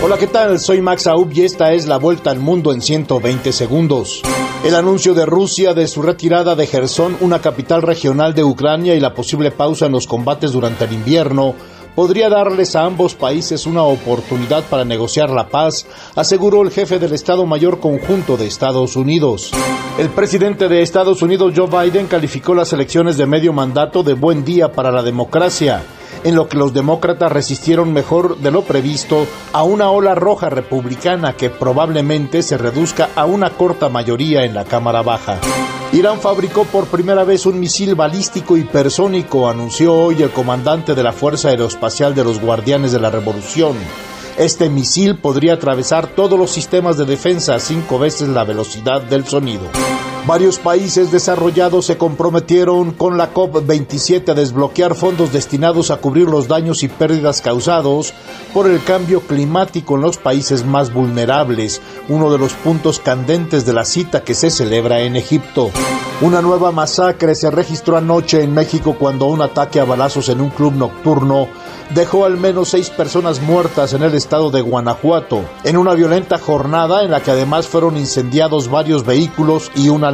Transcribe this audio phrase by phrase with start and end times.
[0.00, 0.60] Hola, ¿qué tal?
[0.60, 4.22] Soy Max Aub y esta es la vuelta al mundo en 120 segundos.
[4.64, 9.00] El anuncio de Rusia de su retirada de Gerson, una capital regional de Ucrania, y
[9.00, 11.56] la posible pausa en los combates durante el invierno
[11.96, 15.84] podría darles a ambos países una oportunidad para negociar la paz,
[16.14, 19.50] aseguró el jefe del Estado Mayor Conjunto de Estados Unidos.
[19.98, 24.44] El presidente de Estados Unidos, Joe Biden, calificó las elecciones de medio mandato de buen
[24.44, 25.82] día para la democracia
[26.24, 31.34] en lo que los demócratas resistieron mejor de lo previsto a una ola roja republicana
[31.34, 35.38] que probablemente se reduzca a una corta mayoría en la Cámara Baja.
[35.92, 41.12] Irán fabricó por primera vez un misil balístico hipersónico, anunció hoy el comandante de la
[41.12, 43.74] Fuerza Aeroespacial de los Guardianes de la Revolución.
[44.36, 49.26] Este misil podría atravesar todos los sistemas de defensa a cinco veces la velocidad del
[49.26, 49.64] sonido.
[50.28, 56.48] Varios países desarrollados se comprometieron con la COP27 a desbloquear fondos destinados a cubrir los
[56.48, 58.12] daños y pérdidas causados
[58.52, 63.72] por el cambio climático en los países más vulnerables, uno de los puntos candentes de
[63.72, 65.70] la cita que se celebra en Egipto.
[66.20, 70.50] Una nueva masacre se registró anoche en México cuando un ataque a balazos en un
[70.50, 71.48] club nocturno
[71.94, 77.02] dejó al menos seis personas muertas en el estado de Guanajuato, en una violenta jornada
[77.02, 80.04] en la que además fueron incendiados varios vehículos y un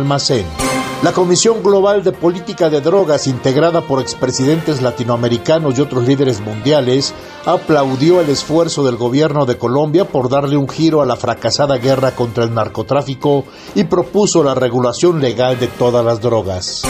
[1.03, 7.15] La Comisión Global de Política de Drogas, integrada por expresidentes latinoamericanos y otros líderes mundiales,
[7.47, 12.13] aplaudió el esfuerzo del gobierno de Colombia por darle un giro a la fracasada guerra
[12.13, 16.83] contra el narcotráfico y propuso la regulación legal de todas las drogas.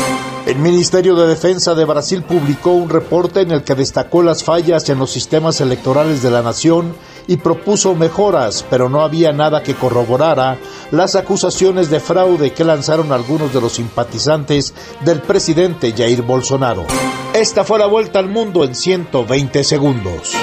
[0.46, 4.88] El Ministerio de Defensa de Brasil publicó un reporte en el que destacó las fallas
[4.90, 6.94] en los sistemas electorales de la nación
[7.27, 10.58] y propuso mejoras, pero no había nada que corroborara
[10.91, 16.86] las acusaciones de fraude que lanzaron algunos de los simpatizantes del presidente Jair Bolsonaro.
[17.34, 20.34] Esta fue la vuelta al mundo en 120 segundos.